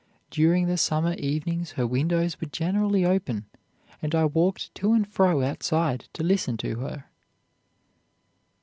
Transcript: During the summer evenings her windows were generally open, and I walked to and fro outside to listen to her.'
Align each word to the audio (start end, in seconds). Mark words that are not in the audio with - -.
During 0.31 0.65
the 0.65 0.77
summer 0.77 1.13
evenings 1.13 1.73
her 1.73 1.85
windows 1.85 2.41
were 2.41 2.47
generally 2.47 3.05
open, 3.05 3.45
and 4.01 4.15
I 4.15 4.25
walked 4.25 4.73
to 4.73 4.93
and 4.93 5.07
fro 5.07 5.43
outside 5.43 6.07
to 6.13 6.23
listen 6.23 6.57
to 6.57 6.79
her.' 6.79 7.05